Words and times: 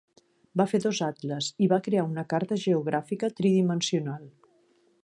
Va 0.61 0.65
fer 0.71 0.79
dos 0.85 1.01
atles, 1.07 1.49
i 1.65 1.69
va 1.75 1.79
crear 1.89 2.07
una 2.07 2.25
carta 2.35 2.59
geogràfica 2.65 3.31
tridimensional. 3.43 4.27